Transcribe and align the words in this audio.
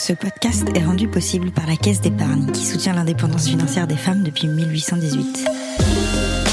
Ce 0.00 0.14
podcast 0.14 0.64
est 0.74 0.82
rendu 0.82 1.08
possible 1.08 1.50
par 1.50 1.66
la 1.66 1.76
Caisse 1.76 2.00
d'épargne 2.00 2.50
qui 2.52 2.64
soutient 2.64 2.94
l'indépendance 2.94 3.46
financière 3.46 3.86
des 3.86 3.98
femmes 3.98 4.22
depuis 4.22 4.48
1818. 4.48 5.46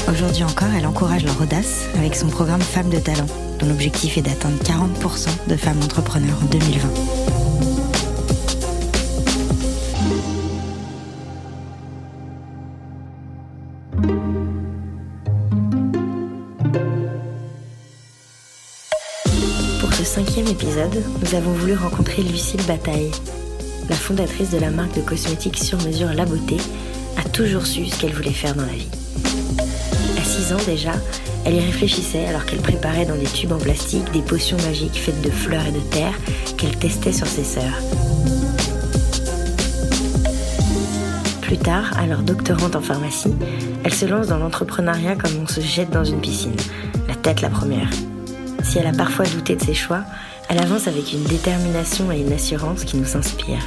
Aujourd'hui 0.06 0.44
encore, 0.44 0.68
elle 0.76 0.86
encourage 0.86 1.24
leur 1.24 1.40
audace 1.40 1.86
avec 1.96 2.14
son 2.14 2.28
programme 2.28 2.60
Femmes 2.60 2.90
de 2.90 2.98
talent, 2.98 3.24
dont 3.58 3.66
l'objectif 3.66 4.18
est 4.18 4.22
d'atteindre 4.22 4.62
40% 4.62 5.48
de 5.48 5.56
femmes 5.56 5.78
entrepreneurs 5.82 6.36
en 6.42 6.44
2020. 6.44 6.88
Pour 19.80 19.94
ce 19.94 20.04
cinquième 20.04 20.48
épisode, 20.48 21.02
nous 21.22 21.34
avons 21.34 21.52
voulu 21.52 21.72
rencontrer 21.72 22.22
Lucille 22.22 22.62
Bataille. 22.66 23.10
La 23.88 23.96
fondatrice 23.96 24.50
de 24.50 24.58
la 24.58 24.70
marque 24.70 24.94
de 24.94 25.00
cosmétiques 25.00 25.56
sur 25.56 25.78
mesure 25.82 26.12
La 26.12 26.26
Beauté 26.26 26.58
a 27.16 27.26
toujours 27.28 27.66
su 27.66 27.86
ce 27.86 27.98
qu'elle 27.98 28.12
voulait 28.12 28.30
faire 28.30 28.54
dans 28.54 28.66
la 28.66 28.72
vie. 28.72 28.88
À 30.20 30.24
6 30.24 30.52
ans 30.52 30.64
déjà, 30.66 30.92
elle 31.46 31.54
y 31.54 31.60
réfléchissait 31.60 32.26
alors 32.26 32.44
qu'elle 32.44 32.60
préparait 32.60 33.06
dans 33.06 33.16
des 33.16 33.24
tubes 33.24 33.52
en 33.52 33.58
plastique 33.58 34.10
des 34.12 34.20
potions 34.20 34.58
magiques 34.58 35.00
faites 35.00 35.22
de 35.22 35.30
fleurs 35.30 35.66
et 35.66 35.72
de 35.72 35.80
terre 35.90 36.12
qu'elle 36.58 36.76
testait 36.76 37.12
sur 37.12 37.26
ses 37.26 37.44
sœurs. 37.44 37.80
Plus 41.40 41.56
tard, 41.56 41.96
alors 41.98 42.20
doctorante 42.20 42.76
en 42.76 42.82
pharmacie, 42.82 43.34
elle 43.84 43.94
se 43.94 44.04
lance 44.04 44.26
dans 44.26 44.36
l'entrepreneuriat 44.36 45.16
comme 45.16 45.32
on 45.42 45.46
se 45.46 45.62
jette 45.62 45.90
dans 45.90 46.04
une 46.04 46.20
piscine, 46.20 46.56
la 47.08 47.14
tête 47.14 47.40
la 47.40 47.48
première. 47.48 47.88
Si 48.62 48.76
elle 48.78 48.86
a 48.86 48.92
parfois 48.92 49.24
douté 49.24 49.56
de 49.56 49.62
ses 49.62 49.72
choix, 49.72 50.02
elle 50.48 50.58
avance 50.58 50.88
avec 50.88 51.12
une 51.12 51.24
détermination 51.24 52.10
et 52.10 52.20
une 52.20 52.32
assurance 52.32 52.84
qui 52.84 52.96
nous 52.96 53.16
inspirent. 53.16 53.66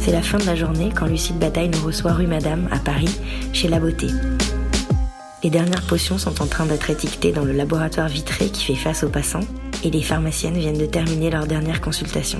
C'est 0.00 0.12
la 0.12 0.22
fin 0.22 0.38
de 0.38 0.46
la 0.46 0.54
journée 0.54 0.90
quand 0.94 1.06
Lucille 1.06 1.38
Bataille 1.38 1.68
nous 1.68 1.84
reçoit 1.84 2.12
rue 2.12 2.26
Madame 2.26 2.68
à 2.70 2.78
Paris, 2.78 3.14
chez 3.52 3.68
La 3.68 3.78
Beauté. 3.78 4.06
Les 5.42 5.50
dernières 5.50 5.86
potions 5.86 6.16
sont 6.16 6.40
en 6.40 6.46
train 6.46 6.64
d'être 6.64 6.88
étiquetées 6.90 7.32
dans 7.32 7.44
le 7.44 7.52
laboratoire 7.52 8.08
vitré 8.08 8.48
qui 8.48 8.64
fait 8.64 8.74
face 8.74 9.04
aux 9.04 9.08
passants 9.08 9.44
et 9.84 9.90
les 9.90 10.02
pharmaciennes 10.02 10.56
viennent 10.56 10.78
de 10.78 10.86
terminer 10.86 11.30
leur 11.30 11.46
dernière 11.46 11.80
consultation. 11.80 12.38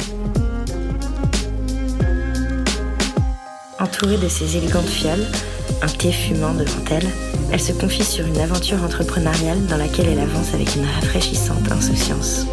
Entourée 3.79 4.17
de 4.17 4.29
ses 4.29 4.57
élégantes 4.57 4.89
fioles, 4.89 5.27
un 5.87 5.89
thé 5.89 6.11
fumant 6.11 6.53
devant 6.53 6.85
elle, 6.91 7.09
elle 7.53 7.61
se 7.61 7.73
confie 7.73 8.03
sur 8.03 8.27
une 8.27 8.39
aventure 8.39 8.83
entrepreneuriale 8.83 9.67
dans 9.67 9.77
laquelle 9.77 10.09
elle 10.09 10.19
avance 10.19 10.53
avec 10.53 10.75
une 10.75 10.85
rafraîchissante 10.85 11.71
insouciance. 11.71 12.45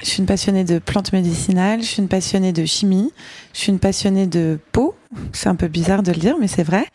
Je 0.00 0.04
suis 0.04 0.18
une 0.18 0.26
passionnée 0.26 0.64
de 0.64 0.80
plantes 0.80 1.12
médicinales, 1.12 1.82
je 1.82 1.86
suis 1.86 2.02
une 2.02 2.08
passionnée 2.08 2.52
de 2.52 2.64
chimie, 2.64 3.12
je 3.52 3.60
suis 3.60 3.70
une 3.70 3.78
passionnée 3.78 4.26
de 4.26 4.58
peau. 4.72 4.96
C'est 5.32 5.48
un 5.48 5.54
peu 5.54 5.68
bizarre 5.68 6.02
de 6.02 6.10
le 6.10 6.18
dire, 6.18 6.36
mais 6.40 6.48
c'est 6.48 6.64
vrai. 6.64 6.86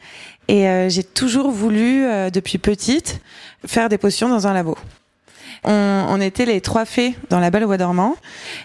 Et 0.49 0.67
euh, 0.67 0.89
j'ai 0.89 1.03
toujours 1.03 1.51
voulu, 1.51 2.03
euh, 2.03 2.29
depuis 2.29 2.57
petite, 2.57 3.21
faire 3.65 3.87
des 3.87 3.97
potions 3.97 4.27
dans 4.27 4.45
un 4.45 4.53
labo. 4.53 4.75
On, 5.65 6.05
on, 6.09 6.21
était 6.21 6.45
les 6.45 6.61
trois 6.61 6.85
fées 6.85 7.15
dans 7.29 7.39
La 7.39 7.49
Belle 7.49 7.63
au 7.63 7.67
Bois 7.67 7.77
dormant. 7.77 8.15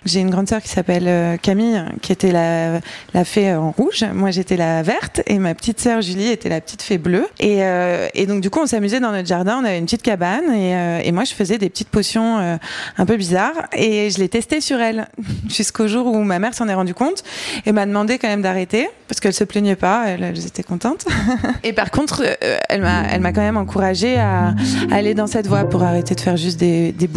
J'ai 0.04 0.20
une 0.20 0.30
grande 0.30 0.48
sœur 0.48 0.62
qui 0.62 0.68
s'appelle 0.68 1.08
euh, 1.08 1.36
Camille, 1.36 1.82
qui 2.02 2.12
était 2.12 2.32
la, 2.32 2.80
la 3.14 3.24
fée 3.24 3.54
en 3.54 3.70
rouge. 3.70 4.04
Moi, 4.12 4.30
j'étais 4.30 4.56
la 4.56 4.82
verte 4.82 5.22
et 5.26 5.38
ma 5.38 5.54
petite 5.54 5.80
sœur 5.80 6.02
Julie 6.02 6.28
était 6.28 6.48
la 6.48 6.60
petite 6.60 6.82
fée 6.82 6.98
bleue. 6.98 7.26
Et, 7.38 7.64
euh, 7.64 8.08
et 8.14 8.26
donc, 8.26 8.40
du 8.40 8.50
coup, 8.50 8.60
on 8.60 8.66
s'amusait 8.66 9.00
dans 9.00 9.12
notre 9.12 9.28
jardin. 9.28 9.58
On 9.60 9.64
avait 9.64 9.78
une 9.78 9.84
petite 9.84 10.02
cabane 10.02 10.52
et, 10.52 10.74
euh, 10.74 11.00
et 11.02 11.12
moi, 11.12 11.24
je 11.24 11.32
faisais 11.32 11.58
des 11.58 11.70
petites 11.70 11.88
potions 11.88 12.38
euh, 12.38 12.56
un 12.98 13.06
peu 13.06 13.16
bizarres 13.16 13.68
et 13.72 14.10
je 14.10 14.18
les 14.18 14.28
testais 14.28 14.60
sur 14.60 14.80
elle 14.80 15.08
jusqu'au 15.48 15.88
jour 15.88 16.06
où 16.06 16.22
ma 16.22 16.38
mère 16.38 16.54
s'en 16.54 16.68
est 16.68 16.74
rendue 16.74 16.94
compte 16.94 17.24
et 17.66 17.72
m'a 17.72 17.86
demandé 17.86 18.18
quand 18.18 18.28
même 18.28 18.42
d'arrêter 18.42 18.88
parce 19.08 19.20
qu'elle 19.20 19.34
se 19.34 19.44
plaignait 19.44 19.76
pas. 19.76 20.04
Elle, 20.06 20.22
elle 20.22 20.38
était 20.38 20.62
contente. 20.62 21.04
et 21.64 21.72
par 21.72 21.90
contre, 21.90 22.22
euh, 22.24 22.58
elle 22.68 22.82
m'a, 22.82 23.02
elle 23.10 23.20
m'a 23.20 23.32
quand 23.32 23.40
même 23.40 23.56
encouragée 23.56 24.18
à 24.18 24.54
aller 24.90 25.14
dans 25.14 25.26
cette 25.26 25.46
voie 25.46 25.64
pour 25.64 25.82
arrêter 25.82 26.14
de 26.14 26.20
faire 26.20 26.36
juste 26.36 26.58
des 26.58 26.89
des. 26.92 27.08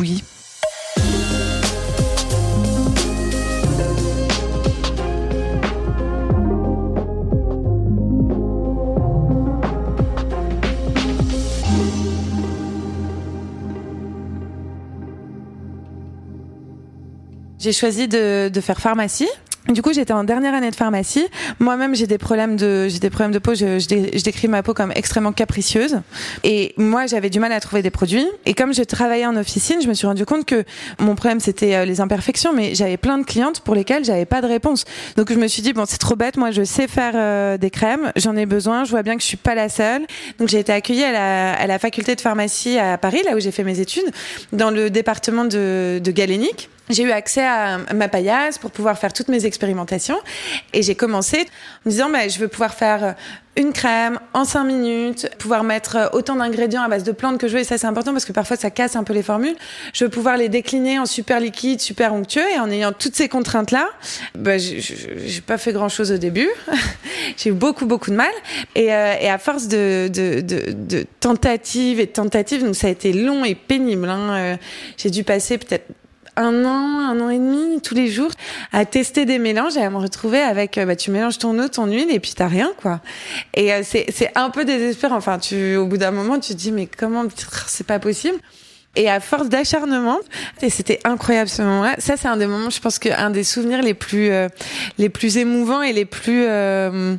J'ai 17.63 17.72
choisi 17.72 18.09
de, 18.09 18.51
faire 18.62 18.81
pharmacie. 18.81 19.29
Du 19.69 19.81
coup, 19.81 19.94
j'étais 19.94 20.12
en 20.12 20.25
dernière 20.25 20.53
année 20.53 20.72
de 20.72 20.75
pharmacie. 20.75 21.25
Moi-même, 21.59 21.96
j'ai 21.96 22.06
des 22.06 22.18
problèmes 22.18 22.57
de, 22.57 22.90
j'ai 22.90 23.00
des 23.00 23.09
problèmes 23.09 23.31
de 23.31 23.40
peau. 23.40 23.56
Je, 23.56 23.79
je, 23.79 23.88
je, 24.18 24.24
décris 24.24 24.50
ma 24.50 24.62
peau 24.62 24.74
comme 24.74 24.91
extrêmement 24.94 25.31
capricieuse. 25.31 26.01
Et 26.44 26.74
moi, 26.78 27.06
j'avais 27.06 27.29
du 27.29 27.40
mal 27.40 27.53
à 27.53 27.62
trouver 27.62 27.81
des 27.81 27.90
produits. 27.90 28.28
Et 28.46 28.56
comme 28.56 28.74
je 28.74 28.84
travaillais 28.84 29.25
en 29.25 29.38
officine, 29.38 29.81
je 29.81 29.88
me 29.88 29.94
suis 29.94 30.06
rendu 30.06 30.25
compte 30.25 30.44
que 30.44 30.66
mon 31.00 31.16
problème 31.16 31.40
c'était 31.40 31.85
les 31.85 32.01
imperfections, 32.01 32.51
mais 32.53 32.75
j'avais 32.75 32.97
plein 32.97 33.18
de 33.18 33.24
clientes 33.24 33.62
pour 33.62 33.74
lesquelles 33.74 34.03
j'avais 34.03 34.25
pas 34.25 34.41
de 34.41 34.47
réponse. 34.47 34.84
Donc 35.16 35.31
je 35.31 35.38
me 35.38 35.47
suis 35.47 35.62
dit 35.62 35.72
bon, 35.72 35.85
c'est 35.88 35.97
trop 35.97 36.18
bête. 36.18 36.35
Moi, 36.35 36.51
je 36.51 36.63
sais 36.63 36.90
faire 36.90 37.13
euh, 37.16 37.57
des 37.57 37.69
crèmes. 37.69 38.12
J'en 38.18 38.35
ai 38.35 38.45
besoin. 38.45 38.84
Je 38.84 38.91
vois 38.91 39.03
bien 39.03 39.16
que 39.16 39.22
je 39.22 39.28
suis 39.28 39.38
pas 39.38 39.56
la 39.56 39.69
seule. 39.69 40.06
Donc 40.40 40.50
j'ai 40.50 40.59
été 40.59 40.74
accueillie 40.74 41.06
à 41.06 41.13
la, 41.13 41.53
à 41.53 41.68
la 41.68 41.80
faculté 41.80 42.16
de 42.16 42.22
pharmacie 42.22 42.78
à 42.78 42.97
Paris, 42.97 43.22
là 43.25 43.35
où 43.35 43.40
j'ai 43.40 43.51
fait 43.51 43.63
mes 43.63 43.80
études, 43.80 44.12
dans 44.51 44.72
le 44.72 44.90
département 44.90 45.45
de, 45.45 46.01
de 46.03 46.12
Galénic 46.12 46.69
j'ai 46.89 47.03
eu 47.03 47.11
accès 47.11 47.45
à 47.45 47.79
ma 47.94 48.09
paillasse 48.09 48.57
pour 48.57 48.71
pouvoir 48.71 48.97
faire 48.97 49.13
toutes 49.13 49.29
mes 49.29 49.45
expérimentations 49.45 50.17
et 50.73 50.81
j'ai 50.81 50.95
commencé 50.95 51.38
en 51.38 51.41
me 51.85 51.91
disant 51.91 52.09
bah, 52.09 52.27
je 52.27 52.39
veux 52.39 52.49
pouvoir 52.49 52.73
faire 52.73 53.16
une 53.55 53.71
crème 53.71 54.19
en 54.33 54.45
5 54.45 54.63
minutes, 54.63 55.29
pouvoir 55.38 55.63
mettre 55.63 56.09
autant 56.13 56.35
d'ingrédients 56.35 56.81
à 56.81 56.88
base 56.88 57.03
de 57.03 57.11
plantes 57.11 57.38
que 57.38 57.47
je 57.47 57.53
veux 57.53 57.59
et 57.59 57.63
ça 57.63 57.77
c'est 57.77 57.85
important 57.85 58.11
parce 58.11 58.25
que 58.25 58.31
parfois 58.31 58.57
ça 58.57 58.71
casse 58.71 58.95
un 58.95 59.03
peu 59.03 59.13
les 59.13 59.23
formules. 59.23 59.55
Je 59.94 60.05
veux 60.05 60.09
pouvoir 60.09 60.38
les 60.38 60.49
décliner 60.49 60.99
en 60.99 61.05
super 61.05 61.39
liquide, 61.39 61.79
super 61.79 62.13
onctueux 62.13 62.49
et 62.55 62.59
en 62.59 62.69
ayant 62.71 62.91
toutes 62.91 63.15
ces 63.15 63.29
contraintes 63.29 63.71
là, 63.71 63.88
bah, 64.35 64.57
j'ai 64.57 65.41
pas 65.45 65.57
fait 65.57 65.71
grand 65.71 65.89
chose 65.89 66.11
au 66.11 66.17
début. 66.17 66.50
j'ai 67.38 67.51
eu 67.51 67.53
beaucoup 67.53 67.85
beaucoup 67.85 68.09
de 68.09 68.15
mal 68.15 68.31
et, 68.75 68.94
euh, 68.94 69.13
et 69.21 69.29
à 69.29 69.38
force 69.38 69.67
de, 69.67 70.09
de, 70.11 70.41
de, 70.41 70.71
de, 70.73 71.05
tentatives 71.19 72.00
et 72.00 72.07
de 72.07 72.11
tentatives, 72.11 72.63
donc 72.63 72.75
ça 72.75 72.88
a 72.88 72.89
été 72.89 73.13
long 73.13 73.45
et 73.45 73.55
pénible. 73.55 74.09
Hein. 74.09 74.29
Euh, 74.31 74.57
j'ai 74.97 75.11
dû 75.11 75.23
passer 75.23 75.57
peut-être 75.57 75.85
un 76.35 76.66
an, 76.66 76.99
un 76.99 77.19
an 77.19 77.29
et 77.29 77.38
demi, 77.38 77.81
tous 77.81 77.95
les 77.95 78.07
jours, 78.07 78.31
à 78.71 78.85
tester 78.85 79.25
des 79.25 79.39
mélanges 79.39 79.77
et 79.77 79.81
à 79.81 79.89
me 79.89 79.97
retrouver 79.97 80.39
avec, 80.39 80.79
bah, 80.79 80.95
tu 80.95 81.11
mélanges 81.11 81.38
ton 81.38 81.57
eau, 81.59 81.67
ton 81.67 81.85
huile 81.85 82.11
et 82.11 82.19
puis 82.19 82.33
t'as 82.35 82.47
rien, 82.47 82.71
quoi. 82.81 83.01
Et 83.53 83.73
euh, 83.73 83.81
c'est, 83.83 84.05
c'est 84.11 84.31
un 84.35 84.49
peu 84.49 84.66
désespérant. 84.66 85.17
Enfin, 85.17 85.39
tu, 85.39 85.75
au 85.75 85.85
bout 85.85 85.97
d'un 85.97 86.11
moment, 86.11 86.39
tu 86.39 86.53
te 86.53 86.57
dis, 86.57 86.71
mais 86.71 86.88
comment, 86.88 87.25
c'est 87.67 87.88
pas 87.88 87.99
possible. 87.99 88.38
Et 88.95 89.09
à 89.09 89.19
force 89.19 89.49
d'acharnement, 89.49 90.19
et 90.61 90.69
c'était 90.69 90.99
incroyable 91.03 91.49
ce 91.49 91.63
moment-là. 91.63 91.95
Ça, 91.97 92.16
c'est 92.16 92.27
un 92.27 92.38
des 92.38 92.45
moments, 92.45 92.69
je 92.69 92.79
pense 92.79 93.00
qu'un 93.00 93.31
des 93.31 93.44
souvenirs 93.44 93.81
les 93.81 93.95
plus, 93.95 94.29
euh, 94.29 94.50
les 95.00 95.09
plus 95.09 95.38
émouvants 95.38 95.81
et 95.81 95.94
les 95.94 96.05
plus, 96.05 96.45
euh, 96.47 97.15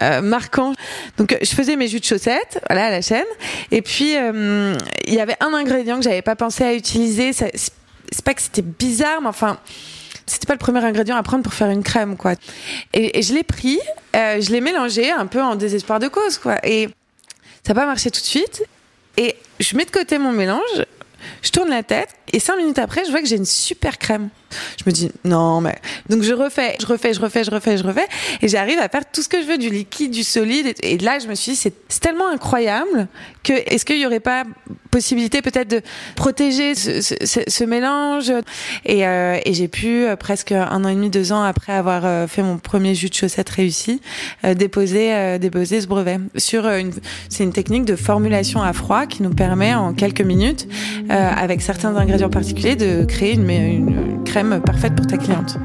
euh, 0.00 0.20
marquant. 0.20 0.74
Donc 1.16 1.36
je 1.40 1.50
faisais 1.50 1.74
mes 1.74 1.88
jus 1.88 1.98
de 1.98 2.04
chaussettes, 2.04 2.60
voilà 2.68 2.86
à 2.86 2.90
la 2.90 3.02
chaîne. 3.02 3.24
Et 3.72 3.82
puis 3.82 4.16
euh, 4.16 4.76
il 5.06 5.14
y 5.14 5.20
avait 5.20 5.36
un 5.40 5.52
ingrédient 5.52 5.96
que 5.96 6.04
j'avais 6.04 6.22
pas 6.22 6.36
pensé 6.36 6.62
à 6.62 6.72
utiliser. 6.72 7.32
Ça, 7.32 7.46
c'est 8.12 8.24
pas 8.24 8.34
que 8.34 8.42
c'était 8.42 8.62
bizarre, 8.62 9.20
mais 9.20 9.28
enfin, 9.28 9.58
c'était 10.26 10.46
pas 10.46 10.54
le 10.54 10.58
premier 10.58 10.84
ingrédient 10.84 11.16
à 11.16 11.22
prendre 11.22 11.42
pour 11.42 11.54
faire 11.54 11.70
une 11.70 11.82
crème, 11.82 12.16
quoi. 12.16 12.34
Et, 12.92 13.22
je 13.22 13.34
l'ai 13.34 13.42
pris, 13.42 13.78
euh, 14.16 14.40
je 14.40 14.50
l'ai 14.50 14.60
mélangé 14.60 15.10
un 15.10 15.26
peu 15.26 15.42
en 15.42 15.56
désespoir 15.56 15.98
de 15.98 16.08
cause, 16.08 16.38
quoi. 16.38 16.58
Et 16.66 16.88
ça 17.66 17.74
n'a 17.74 17.80
pas 17.80 17.86
marché 17.86 18.10
tout 18.10 18.20
de 18.20 18.26
suite. 18.26 18.64
Et 19.16 19.36
je 19.58 19.76
mets 19.76 19.84
de 19.84 19.90
côté 19.90 20.18
mon 20.18 20.32
mélange, 20.32 20.86
je 21.42 21.50
tourne 21.50 21.70
la 21.70 21.82
tête, 21.82 22.10
et 22.32 22.40
cinq 22.40 22.56
minutes 22.56 22.78
après, 22.78 23.04
je 23.04 23.10
vois 23.10 23.20
que 23.20 23.26
j'ai 23.26 23.36
une 23.36 23.46
super 23.46 23.98
crème. 23.98 24.28
Je 24.78 24.84
me 24.86 24.92
dis 24.92 25.10
non 25.24 25.60
mais 25.60 25.76
donc 26.08 26.22
je 26.22 26.32
refais, 26.32 26.76
je 26.80 26.86
refais, 26.86 27.12
je 27.12 27.20
refais, 27.20 27.44
je 27.44 27.50
refais, 27.50 27.76
je 27.76 27.84
refais 27.84 28.06
et 28.40 28.48
j'arrive 28.48 28.78
à 28.78 28.88
faire 28.88 29.02
tout 29.10 29.22
ce 29.22 29.28
que 29.28 29.42
je 29.42 29.46
veux 29.46 29.58
du 29.58 29.68
liquide, 29.68 30.10
du 30.10 30.24
solide 30.24 30.74
et, 30.82 30.96
là 30.98 31.18
je 31.18 31.28
me 31.28 31.34
suis 31.34 31.52
dit 31.52 31.56
c'est 31.56 32.00
tellement 32.00 32.28
incroyable 32.28 33.08
que 33.42 33.52
est-ce 33.52 33.84
qu'il 33.84 33.98
y 33.98 34.06
aurait 34.06 34.20
pas 34.20 34.44
possibilité 34.90 35.42
peut-être 35.42 35.68
de 35.68 35.82
protéger 36.16 36.74
ce, 36.74 37.64
mélange? 37.64 38.32
Et, 38.86 39.06
euh, 39.06 39.38
et 39.44 39.52
j'ai 39.52 39.68
pu 39.68 40.04
euh, 40.04 40.16
presque 40.16 40.52
un 40.52 40.84
an 40.84 40.88
et 40.88 40.94
demi, 40.94 41.10
deux 41.10 41.32
ans 41.32 41.42
après 41.42 41.74
avoir 41.74 42.06
euh, 42.06 42.26
fait 42.26 42.42
mon 42.42 42.56
premier 42.56 42.94
jus 42.94 43.10
de 43.10 43.14
chaussette 43.14 43.50
réussi 43.50 44.00
déposer 44.56 45.38
déposer 45.38 45.80
ce 45.80 45.86
brevet 45.86 46.18
sur 46.36 46.66
une 46.68 46.92
c'est 47.28 47.44
une 47.44 47.52
technique 47.52 47.84
de 47.84 47.96
formulation 47.96 48.62
à 48.62 48.72
froid 48.72 49.06
qui 49.06 49.22
nous 49.22 49.30
permet 49.30 49.74
en 49.74 49.92
quelques 49.92 50.20
minutes 50.20 50.66
avec 51.08 51.60
certains 51.60 51.96
ingrédients 51.96 52.17
ingrédients 52.18 52.30
particulier 52.30 52.74
de 52.74 53.04
créer 53.04 53.34
une 53.34 54.24
crème 54.24 54.60
parfaite 54.64 54.96
pour 54.96 55.06
ta 55.06 55.16
cliente. 55.16 55.56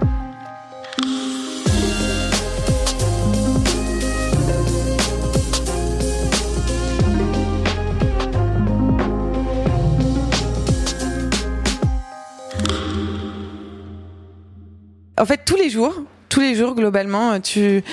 En 15.18 15.26
fait, 15.26 15.42
tous 15.46 15.56
les 15.56 15.70
jours, 15.70 15.96
tous 16.34 16.40
les 16.40 16.56
jours 16.56 16.74
globalement 16.74 17.40
tu, 17.40 17.84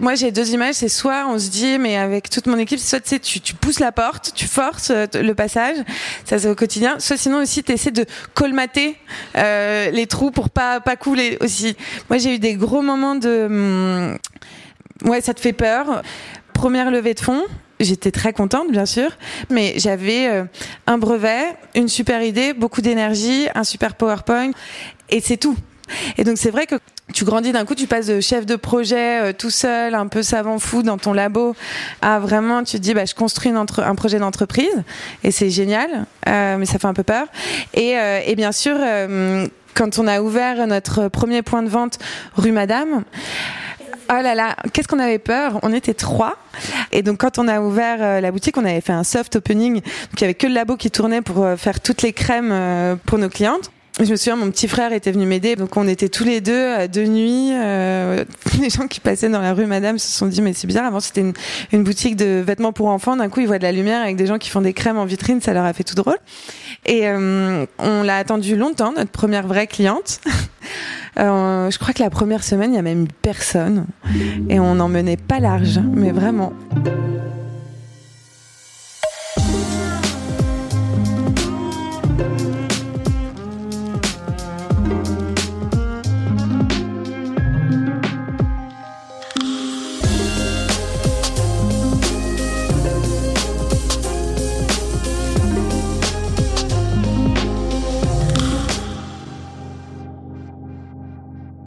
moi 0.00 0.16
j'ai 0.16 0.32
deux 0.32 0.50
images 0.50 0.74
c'est 0.74 0.88
soit 0.88 1.24
on 1.28 1.38
se 1.38 1.50
dit 1.50 1.78
mais 1.78 1.96
avec 1.96 2.28
toute 2.28 2.48
mon 2.48 2.58
équipe 2.58 2.80
soit 2.80 2.98
tu 2.98 3.10
sais 3.10 3.20
tu, 3.20 3.38
tu 3.38 3.54
pousses 3.54 3.78
la 3.78 3.92
porte 3.92 4.32
tu 4.34 4.48
forces 4.48 4.90
euh, 4.90 5.06
le 5.14 5.34
passage 5.36 5.76
ça 6.24 6.40
c'est 6.40 6.48
au 6.48 6.56
quotidien 6.56 6.98
soit 6.98 7.16
sinon 7.16 7.42
aussi 7.42 7.62
tu 7.62 7.70
essaies 7.70 7.92
de 7.92 8.04
colmater 8.34 8.96
euh, 9.36 9.92
les 9.92 10.08
trous 10.08 10.32
pour 10.32 10.50
pas 10.50 10.80
pas 10.80 10.96
couler 10.96 11.38
aussi 11.40 11.76
moi 12.10 12.18
j'ai 12.18 12.34
eu 12.34 12.38
des 12.40 12.54
gros 12.54 12.82
moments 12.82 13.14
de 13.14 13.46
hum, 13.46 14.18
ouais 15.08 15.20
ça 15.20 15.32
te 15.32 15.38
fait 15.38 15.52
peur 15.52 16.02
première 16.54 16.90
levée 16.90 17.14
de 17.14 17.20
fonds 17.20 17.44
J'étais 17.78 18.10
très 18.10 18.32
contente, 18.32 18.72
bien 18.72 18.86
sûr, 18.86 19.10
mais 19.50 19.74
j'avais 19.76 20.28
euh, 20.28 20.44
un 20.86 20.96
brevet, 20.96 21.54
une 21.74 21.88
super 21.88 22.22
idée, 22.22 22.54
beaucoup 22.54 22.80
d'énergie, 22.80 23.48
un 23.54 23.64
super 23.64 23.96
PowerPoint, 23.96 24.52
et 25.10 25.20
c'est 25.20 25.36
tout. 25.36 25.58
Et 26.18 26.24
donc 26.24 26.38
c'est 26.38 26.50
vrai 26.50 26.66
que 26.66 26.76
tu 27.12 27.24
grandis 27.24 27.52
d'un 27.52 27.64
coup, 27.64 27.74
tu 27.74 27.86
passes 27.86 28.06
de 28.06 28.20
chef 28.20 28.46
de 28.46 28.56
projet 28.56 29.20
euh, 29.22 29.32
tout 29.32 29.50
seul, 29.50 29.94
un 29.94 30.06
peu 30.08 30.22
savant 30.22 30.58
fou 30.58 30.82
dans 30.82 30.98
ton 30.98 31.12
labo, 31.12 31.54
à 32.02 32.18
vraiment 32.18 32.64
tu 32.64 32.76
te 32.76 32.82
dis 32.82 32.94
bah 32.94 33.04
je 33.04 33.14
construis 33.14 33.52
un 33.52 33.94
projet 33.94 34.18
d'entreprise 34.18 34.82
et 35.22 35.30
c'est 35.30 35.50
génial, 35.50 36.06
euh, 36.28 36.56
mais 36.58 36.66
ça 36.66 36.78
fait 36.78 36.86
un 36.86 36.94
peu 36.94 37.04
peur. 37.04 37.26
Et, 37.74 37.96
euh, 37.96 38.34
bien 38.36 38.52
sûr, 38.52 38.76
quand 39.74 39.98
on 39.98 40.06
a 40.06 40.20
ouvert 40.20 40.66
notre 40.66 41.08
premier 41.08 41.42
point 41.42 41.62
de 41.62 41.68
vente 41.68 41.98
rue 42.36 42.52
Madame. 42.52 43.04
Oh 44.08 44.22
là 44.22 44.34
là, 44.36 44.54
qu'est-ce 44.72 44.86
qu'on 44.86 45.00
avait 45.00 45.18
peur? 45.18 45.58
On 45.62 45.72
était 45.72 45.94
trois. 45.94 46.36
Et 46.92 47.02
donc 47.02 47.18
quand 47.18 47.38
on 47.38 47.48
a 47.48 47.60
ouvert 47.60 48.20
la 48.20 48.30
boutique, 48.30 48.56
on 48.58 48.64
avait 48.64 48.80
fait 48.80 48.92
un 48.92 49.04
soft 49.04 49.36
opening. 49.36 49.74
Donc 49.76 49.84
il 50.18 50.20
y 50.20 50.24
avait 50.24 50.34
que 50.34 50.46
le 50.46 50.52
labo 50.52 50.76
qui 50.76 50.90
tournait 50.90 51.22
pour 51.22 51.46
faire 51.56 51.80
toutes 51.80 52.02
les 52.02 52.12
crèmes 52.12 52.98
pour 53.06 53.18
nos 53.18 53.30
clientes. 53.30 53.70
Je 53.98 54.10
me 54.10 54.16
souviens, 54.16 54.36
mon 54.36 54.50
petit 54.50 54.68
frère 54.68 54.92
était 54.92 55.10
venu 55.10 55.24
m'aider, 55.24 55.56
donc 55.56 55.74
on 55.78 55.88
était 55.88 56.10
tous 56.10 56.24
les 56.24 56.42
deux 56.42 56.52
euh, 56.52 56.86
de 56.86 57.04
nuit. 57.04 57.50
Euh, 57.54 58.24
les 58.60 58.68
gens 58.68 58.86
qui 58.88 59.00
passaient 59.00 59.30
dans 59.30 59.40
la 59.40 59.54
rue 59.54 59.64
Madame 59.64 59.98
se 59.98 60.08
sont 60.08 60.26
dit 60.26 60.42
mais 60.42 60.52
c'est 60.52 60.66
bizarre. 60.66 60.84
Avant 60.84 61.00
c'était 61.00 61.24
une, 61.72 61.82
boutique 61.82 62.14
de 62.14 62.42
vêtements 62.46 62.72
pour 62.72 62.88
enfants. 62.88 63.16
D'un 63.16 63.30
coup 63.30 63.40
ils 63.40 63.46
voient 63.46 63.58
de 63.58 63.62
la 63.62 63.72
lumière 63.72 64.02
avec 64.02 64.16
des 64.16 64.26
gens 64.26 64.36
qui 64.36 64.50
font 64.50 64.60
des 64.60 64.74
crèmes 64.74 64.98
en 64.98 65.06
vitrine, 65.06 65.40
ça 65.40 65.54
leur 65.54 65.64
a 65.64 65.72
fait 65.72 65.84
tout 65.84 65.94
drôle. 65.94 66.18
Et 66.84 67.08
euh, 67.08 67.64
on 67.78 68.02
l'a 68.02 68.18
attendu 68.18 68.54
longtemps, 68.56 68.92
notre 68.92 69.10
première 69.10 69.46
vraie 69.46 69.66
cliente. 69.66 70.20
Euh, 71.18 71.70
je 71.70 71.78
crois 71.78 71.94
que 71.94 72.02
la 72.02 72.10
première 72.10 72.44
semaine, 72.44 72.72
il 72.72 72.76
y 72.76 72.78
a 72.78 72.82
même 72.82 73.06
personne. 73.22 73.86
Et 74.50 74.60
on 74.60 74.74
n'en 74.74 74.88
menait 74.88 75.16
pas 75.16 75.40
large, 75.40 75.80
mais 75.94 76.12
vraiment. 76.12 76.52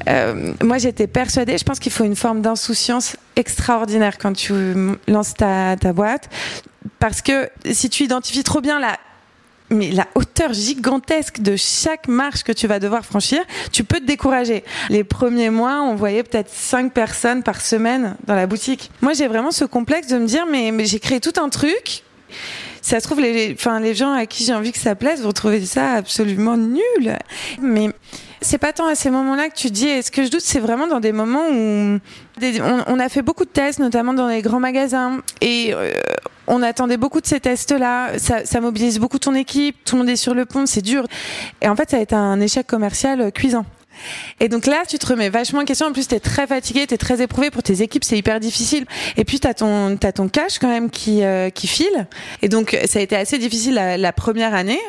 Euh, 0.10 0.54
moi, 0.64 0.78
j'étais 0.78 1.08
persuadée, 1.08 1.58
je 1.58 1.64
pense 1.64 1.80
qu'il 1.80 1.92
faut 1.92 2.04
une 2.04 2.16
forme 2.16 2.42
d'insouciance 2.42 3.16
extraordinaire 3.36 4.18
quand 4.18 4.34
tu 4.34 4.54
lances 5.08 5.34
ta, 5.36 5.76
boîte. 5.94 6.30
Parce 7.00 7.22
que 7.22 7.50
si 7.72 7.90
tu 7.90 8.04
identifies 8.04 8.44
trop 8.44 8.62
bien 8.62 8.80
la 8.80 10.08
hauteur 10.16 10.54
gigantesque 10.54 11.40
de 11.40 11.56
chaque 11.56 12.08
marche 12.08 12.44
que 12.44 12.52
tu 12.52 12.68
vas 12.68 12.80
devoir 12.80 13.06
franchir, 13.06 13.40
tu 13.72 13.84
peux 13.84 14.00
te 14.00 14.06
décourager. 14.06 14.64
Les 14.90 15.04
premiers 15.04 15.50
mois, 15.50 15.82
on 15.82 15.96
voyait 15.96 16.24
peut-être 16.24 16.50
cinq 16.50 16.94
personnes 16.94 17.44
par 17.44 17.62
semaine 17.62 18.16
dans 18.26 18.36
la 18.36 18.48
boutique. 18.48 18.92
Moi, 19.02 19.14
j'ai 19.14 19.28
vraiment 19.28 19.52
ce 19.52 19.66
complexe 19.66 20.08
de 20.08 20.18
me 20.18 20.26
dire, 20.26 20.46
mais, 20.50 20.74
j'ai 20.86 21.00
créé 21.00 21.20
tout 21.20 21.40
un 21.40 21.50
truc. 21.50 22.04
Ça 22.82 23.00
se 23.00 23.06
trouve, 23.06 23.20
les, 23.20 23.56
les 23.82 23.96
gens 23.96 24.14
à 24.14 24.26
qui 24.26 24.46
j'ai 24.46 24.54
envie 24.54 24.72
que 24.72 24.80
ça 24.80 24.96
plaise 24.96 25.22
vont 25.22 25.34
trouver 25.34 25.64
ça 25.66 25.94
absolument 25.94 26.58
nul. 26.58 27.18
Mais 27.62 27.90
c'est 28.42 28.58
pas 28.58 28.74
tant 28.74 28.88
à 28.88 28.96
ces 28.96 29.10
moments-là 29.10 29.50
que 29.50 29.56
tu 29.56 29.70
dis, 29.70 29.88
est-ce 29.88 30.12
que 30.12 30.24
je 30.24 30.30
doute, 30.30 30.42
c'est 30.42 30.60
vraiment 30.60 30.88
dans 30.88 31.00
des 31.00 31.12
moments 31.12 31.48
où 31.50 32.00
on 32.88 33.00
a 33.00 33.10
fait 33.10 33.22
beaucoup 33.22 33.46
de 33.46 33.50
tests, 33.50 33.80
notamment 33.80 34.14
dans 34.14 34.28
les 34.28 34.42
grands 34.42 34.60
magasins, 34.60 35.20
et 35.42 35.74
euh, 35.74 35.94
on 36.48 36.64
attendait 36.64 36.98
beaucoup 36.98 37.22
de 37.22 37.28
ces 37.28 37.40
tests-là. 37.40 38.18
Ça, 38.18 38.46
ça 38.46 38.62
mobilise 38.62 39.00
beaucoup 39.00 39.20
ton 39.20 39.36
équipe, 39.36 39.84
tout 39.86 39.96
le 39.96 40.02
monde 40.02 40.10
est 40.10 40.16
sur 40.16 40.34
le 40.34 40.46
pont, 40.46 40.66
c'est 40.66 40.82
dur. 40.82 41.06
Et 41.62 41.68
en 41.68 41.76
fait, 41.76 41.90
ça 41.90 41.98
a 41.98 42.00
été 42.00 42.16
un 42.16 42.40
échec 42.40 42.66
commercial 42.66 43.22
euh, 43.22 43.32
cuisant. 43.32 43.66
Et 44.40 44.50
donc 44.50 44.66
là, 44.66 44.84
tu 44.88 44.98
te 44.98 45.06
remets 45.06 45.30
vachement 45.30 45.62
en 45.62 45.66
question. 45.66 45.88
En 45.88 45.94
plus, 45.94 46.08
t'es 46.08 46.20
très 46.20 46.48
fatigué, 46.48 46.88
t'es 46.88 46.98
très 46.98 47.22
éprouvé 47.22 47.52
pour 47.52 47.64
tes 47.64 47.82
équipes, 47.82 48.04
c'est 48.04 48.18
hyper 48.18 48.40
difficile. 48.40 48.86
Et 49.18 49.26
puis 49.26 49.40
t'as 49.40 49.54
ton 49.54 49.98
ton 49.98 50.30
cash 50.30 50.60
quand 50.60 50.70
même 50.70 50.90
qui 50.90 51.24
euh, 51.24 51.50
qui 51.50 51.68
file. 51.68 52.08
Et 52.42 52.50
donc 52.50 52.78
ça 52.86 53.00
a 53.00 53.02
été 53.02 53.16
assez 53.16 53.38
difficile 53.38 53.76
la, 53.76 53.98
la 53.98 54.14
première 54.14 54.54
année. 54.54 54.80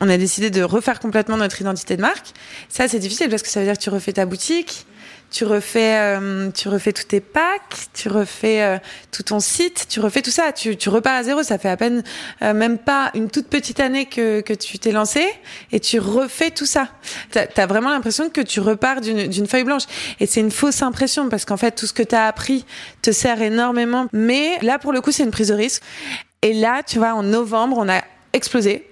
On 0.00 0.08
a 0.08 0.16
décidé 0.16 0.50
de 0.50 0.62
refaire 0.62 1.00
complètement 1.00 1.36
notre 1.36 1.60
identité 1.60 1.96
de 1.96 2.02
marque. 2.02 2.28
Ça, 2.68 2.88
c'est 2.88 2.98
difficile 2.98 3.28
parce 3.28 3.42
que 3.42 3.48
ça 3.48 3.60
veut 3.60 3.66
dire 3.66 3.76
que 3.76 3.82
tu 3.82 3.90
refais 3.90 4.12
ta 4.12 4.26
boutique. 4.26 4.86
Tu 5.34 5.44
refais, 5.44 5.98
euh, 5.98 6.52
tu 6.52 6.68
refais 6.68 6.92
tous 6.92 7.08
tes 7.08 7.18
packs, 7.18 7.88
tu 7.92 8.08
refais 8.08 8.62
euh, 8.62 8.78
tout 9.10 9.24
ton 9.24 9.40
site, 9.40 9.86
tu 9.88 9.98
refais 9.98 10.22
tout 10.22 10.30
ça, 10.30 10.52
tu, 10.52 10.76
tu 10.76 10.88
repars 10.88 11.16
à 11.16 11.24
zéro. 11.24 11.42
Ça 11.42 11.58
fait 11.58 11.68
à 11.68 11.76
peine 11.76 12.04
euh, 12.42 12.54
même 12.54 12.78
pas 12.78 13.10
une 13.14 13.28
toute 13.28 13.48
petite 13.48 13.80
année 13.80 14.06
que, 14.06 14.42
que 14.42 14.52
tu 14.52 14.78
t'es 14.78 14.92
lancé 14.92 15.26
et 15.72 15.80
tu 15.80 15.98
refais 15.98 16.52
tout 16.52 16.66
ça. 16.66 16.86
T'as 17.32 17.46
as 17.56 17.66
vraiment 17.66 17.90
l'impression 17.90 18.30
que 18.30 18.42
tu 18.42 18.60
repars 18.60 19.00
d'une 19.00 19.48
feuille 19.48 19.64
blanche. 19.64 19.86
Et 20.20 20.26
c'est 20.26 20.38
une 20.38 20.52
fausse 20.52 20.82
impression 20.82 21.28
parce 21.28 21.44
qu'en 21.44 21.56
fait, 21.56 21.72
tout 21.72 21.86
ce 21.86 21.92
que 21.92 22.04
tu 22.04 22.14
as 22.14 22.28
appris 22.28 22.64
te 23.02 23.10
sert 23.10 23.42
énormément. 23.42 24.06
Mais 24.12 24.56
là, 24.62 24.78
pour 24.78 24.92
le 24.92 25.00
coup, 25.00 25.10
c'est 25.10 25.24
une 25.24 25.32
prise 25.32 25.48
de 25.48 25.54
risque. 25.54 25.82
Et 26.42 26.52
là, 26.52 26.84
tu 26.84 26.98
vois, 26.98 27.12
en 27.12 27.24
novembre, 27.24 27.78
on 27.80 27.88
a 27.88 28.02
explosé. 28.32 28.86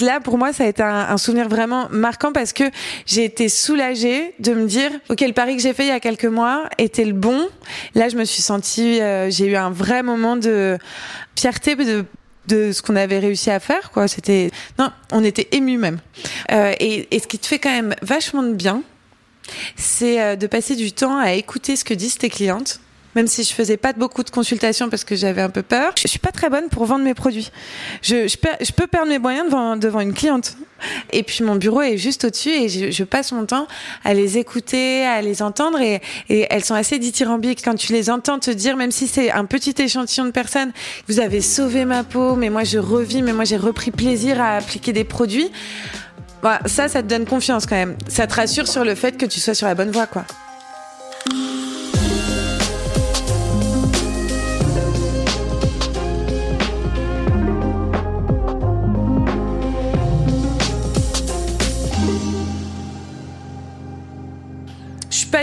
Là, 0.00 0.20
pour 0.20 0.38
moi, 0.38 0.52
ça 0.52 0.64
a 0.64 0.66
été 0.66 0.82
un, 0.82 1.16
souvenir 1.16 1.48
vraiment 1.48 1.88
marquant 1.90 2.32
parce 2.32 2.52
que 2.52 2.64
j'ai 3.06 3.24
été 3.24 3.48
soulagée 3.48 4.34
de 4.38 4.52
me 4.52 4.66
dire, 4.66 4.90
ok, 5.08 5.20
le 5.20 5.32
pari 5.32 5.56
que 5.56 5.62
j'ai 5.62 5.72
fait 5.72 5.84
il 5.84 5.88
y 5.88 5.92
a 5.92 6.00
quelques 6.00 6.26
mois 6.26 6.68
était 6.78 7.04
le 7.04 7.12
bon. 7.12 7.48
Là, 7.94 8.08
je 8.08 8.16
me 8.16 8.24
suis 8.24 8.42
sentie, 8.42 9.00
euh, 9.00 9.30
j'ai 9.30 9.46
eu 9.46 9.56
un 9.56 9.70
vrai 9.70 10.02
moment 10.02 10.36
de 10.36 10.78
fierté 11.36 11.74
de 11.76 12.04
de 12.46 12.70
ce 12.70 12.80
qu'on 12.80 12.94
avait 12.94 13.18
réussi 13.18 13.50
à 13.50 13.58
faire 13.58 13.90
quoi 13.90 14.06
c'était 14.06 14.52
non 14.78 14.90
on 15.10 15.24
était 15.24 15.48
ému 15.50 15.78
même 15.78 15.98
Euh, 16.52 16.72
et, 16.78 17.08
et 17.10 17.18
ce 17.18 17.26
qui 17.26 17.40
te 17.40 17.46
fait 17.48 17.58
quand 17.58 17.70
même 17.70 17.96
vachement 18.02 18.44
de 18.44 18.52
bien 18.52 18.82
c'est 19.76 20.20
euh, 20.22 20.36
de 20.36 20.46
passer 20.46 20.76
du 20.76 20.92
temps 20.92 21.18
à 21.18 21.32
écouter 21.32 21.74
ce 21.74 21.84
que 21.84 21.94
disent 21.94 22.18
tes 22.18 22.28
clientes 22.30 22.80
même 23.16 23.26
si 23.26 23.42
je 23.42 23.52
faisais 23.52 23.78
pas 23.78 23.94
beaucoup 23.94 24.22
de 24.22 24.30
consultations 24.30 24.90
parce 24.90 25.02
que 25.02 25.16
j'avais 25.16 25.40
un 25.40 25.48
peu 25.48 25.62
peur, 25.62 25.94
je 25.96 26.06
suis 26.06 26.18
pas 26.18 26.32
très 26.32 26.50
bonne 26.50 26.68
pour 26.68 26.84
vendre 26.84 27.02
mes 27.02 27.14
produits. 27.14 27.50
Je, 28.02 28.36
peux 28.72 28.86
perdre 28.86 29.08
mes 29.08 29.18
moyens 29.18 29.50
devant, 29.80 30.00
une 30.00 30.12
cliente. 30.12 30.56
Et 31.10 31.22
puis 31.22 31.42
mon 31.42 31.56
bureau 31.56 31.80
est 31.80 31.96
juste 31.96 32.24
au-dessus 32.24 32.50
et 32.50 32.68
je, 32.68 33.04
passe 33.04 33.32
mon 33.32 33.46
temps 33.46 33.66
à 34.04 34.12
les 34.12 34.36
écouter, 34.36 35.06
à 35.06 35.22
les 35.22 35.40
entendre 35.40 35.80
et, 35.80 36.02
elles 36.28 36.64
sont 36.64 36.74
assez 36.74 36.98
dithyrambiques 36.98 37.62
quand 37.64 37.74
tu 37.74 37.94
les 37.94 38.10
entends 38.10 38.38
te 38.38 38.50
dire, 38.50 38.76
même 38.76 38.92
si 38.92 39.06
c'est 39.08 39.32
un 39.32 39.46
petit 39.46 39.74
échantillon 39.78 40.26
de 40.26 40.30
personnes, 40.30 40.72
vous 41.08 41.18
avez 41.18 41.40
sauvé 41.40 41.86
ma 41.86 42.04
peau, 42.04 42.36
mais 42.36 42.50
moi 42.50 42.64
je 42.64 42.78
revis, 42.78 43.22
mais 43.22 43.32
moi 43.32 43.44
j'ai 43.44 43.56
repris 43.56 43.90
plaisir 43.90 44.40
à 44.42 44.56
appliquer 44.56 44.92
des 44.92 45.04
produits. 45.04 45.50
Voilà, 46.42 46.60
ça, 46.66 46.88
ça 46.88 47.02
te 47.02 47.08
donne 47.08 47.24
confiance 47.24 47.64
quand 47.64 47.76
même. 47.76 47.96
Ça 48.08 48.26
te 48.26 48.34
rassure 48.34 48.68
sur 48.68 48.84
le 48.84 48.94
fait 48.94 49.16
que 49.16 49.24
tu 49.24 49.40
sois 49.40 49.54
sur 49.54 49.66
la 49.66 49.74
bonne 49.74 49.90
voie, 49.90 50.06
quoi. 50.06 50.26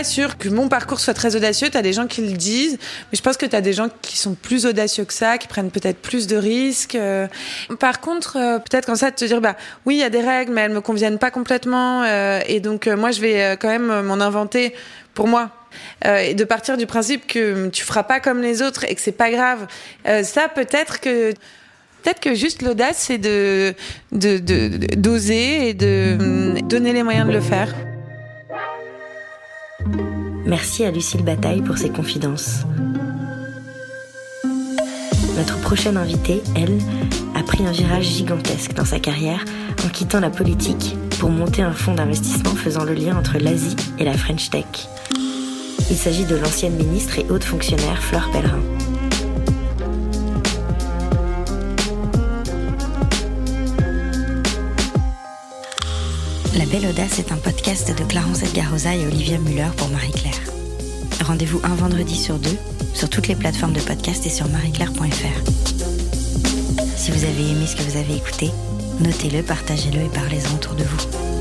Pas 0.04 0.36
que 0.38 0.48
mon 0.48 0.68
parcours 0.68 1.00
soit 1.00 1.14
très 1.14 1.36
audacieux. 1.36 1.68
T'as 1.70 1.82
des 1.82 1.92
gens 1.92 2.06
qui 2.06 2.22
le 2.22 2.36
disent, 2.36 2.78
mais 3.10 3.16
je 3.16 3.22
pense 3.22 3.36
que 3.36 3.46
t'as 3.46 3.60
des 3.60 3.72
gens 3.72 3.88
qui 4.02 4.16
sont 4.16 4.34
plus 4.34 4.66
audacieux 4.66 5.04
que 5.04 5.12
ça, 5.12 5.38
qui 5.38 5.48
prennent 5.48 5.70
peut-être 5.70 5.98
plus 5.98 6.26
de 6.26 6.36
risques. 6.36 6.94
Euh, 6.94 7.26
Par 7.80 8.00
contre, 8.00 8.36
euh, 8.36 8.58
peut-être 8.58 8.86
comme 8.86 8.96
ça 8.96 9.10
de 9.10 9.16
te 9.16 9.24
dire, 9.24 9.40
bah 9.40 9.56
oui, 9.86 9.96
il 9.96 10.00
y 10.00 10.04
a 10.04 10.10
des 10.10 10.20
règles, 10.20 10.52
mais 10.52 10.62
elles 10.62 10.72
me 10.72 10.80
conviennent 10.80 11.18
pas 11.18 11.30
complètement, 11.30 12.02
euh, 12.02 12.40
et 12.46 12.60
donc 12.60 12.86
moi 12.86 13.10
je 13.10 13.20
vais 13.20 13.56
quand 13.60 13.68
même 13.68 14.02
m'en 14.02 14.20
inventer 14.20 14.74
pour 15.14 15.28
moi. 15.28 15.50
Et 16.04 16.34
de 16.34 16.44
partir 16.44 16.76
du 16.76 16.86
principe 16.86 17.26
que 17.26 17.68
tu 17.68 17.82
feras 17.82 18.04
pas 18.04 18.20
comme 18.20 18.40
les 18.40 18.62
autres 18.62 18.84
et 18.84 18.94
que 18.94 19.00
c'est 19.00 19.10
pas 19.10 19.30
grave. 19.30 19.66
Ça, 20.22 20.48
peut-être 20.48 21.00
que 21.00 21.32
Peut-être 22.02 22.20
que 22.20 22.34
juste 22.34 22.60
l'audace, 22.60 22.98
c'est 22.98 23.16
de 23.16 23.74
d'oser 24.12 25.70
et 25.70 25.74
de 25.74 26.60
donner 26.68 26.92
les 26.92 27.02
moyens 27.02 27.26
de 27.26 27.32
le 27.32 27.40
faire. 27.40 27.74
Merci 30.56 30.84
à 30.84 30.92
Lucille 30.92 31.24
Bataille 31.24 31.62
pour 31.62 31.76
ses 31.76 31.90
confidences. 31.90 32.60
Notre 35.36 35.58
prochaine 35.62 35.96
invitée, 35.96 36.44
elle, 36.54 36.78
a 37.34 37.42
pris 37.42 37.66
un 37.66 37.72
virage 37.72 38.04
gigantesque 38.04 38.72
dans 38.72 38.84
sa 38.84 39.00
carrière 39.00 39.44
en 39.84 39.88
quittant 39.88 40.20
la 40.20 40.30
politique 40.30 40.94
pour 41.18 41.30
monter 41.30 41.62
un 41.62 41.72
fonds 41.72 41.94
d'investissement 41.94 42.54
faisant 42.54 42.84
le 42.84 42.94
lien 42.94 43.18
entre 43.18 43.38
l'Asie 43.38 43.74
et 43.98 44.04
la 44.04 44.16
French 44.16 44.48
Tech. 44.50 44.64
Il 45.90 45.96
s'agit 45.96 46.24
de 46.24 46.36
l'ancienne 46.36 46.76
ministre 46.76 47.18
et 47.18 47.26
haute 47.28 47.42
fonctionnaire 47.42 48.00
Fleur 48.00 48.30
Pellerin. 48.30 48.62
La 56.56 56.66
Belle 56.66 56.86
Audace 56.86 57.18
est 57.18 57.32
un 57.32 57.36
podcast 57.36 57.96
de 57.98 58.04
Clarence 58.04 58.44
Edgarosa 58.44 58.94
et 58.94 59.04
Olivia 59.06 59.38
Muller 59.38 59.70
pour 59.76 59.88
Marie-Claire. 59.88 60.40
Rendez-vous 61.24 61.60
un 61.64 61.74
vendredi 61.74 62.14
sur 62.14 62.38
deux 62.38 62.56
sur 62.94 63.10
toutes 63.10 63.26
les 63.26 63.34
plateformes 63.34 63.72
de 63.72 63.80
podcast 63.80 64.24
et 64.24 64.30
sur 64.30 64.48
marieclaire.fr. 64.48 65.50
Si 66.96 67.10
vous 67.10 67.24
avez 67.24 67.50
aimé 67.50 67.66
ce 67.66 67.74
que 67.74 67.82
vous 67.82 67.96
avez 67.96 68.16
écouté, 68.16 68.50
notez-le, 69.00 69.42
partagez-le 69.42 70.02
et 70.02 70.08
parlez-en 70.08 70.54
autour 70.54 70.74
de 70.74 70.84
vous. 70.84 71.33